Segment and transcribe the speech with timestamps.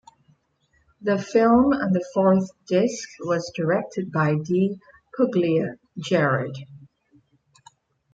[1.01, 4.79] The film on the fourth disc was directed by Di
[5.15, 6.55] Puglia, Gerard.